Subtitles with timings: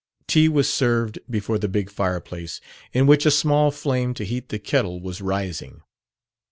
[0.25, 2.59] Tea was served before the big fireplace
[2.91, 5.83] in which a small flame to heat the kettle was rising.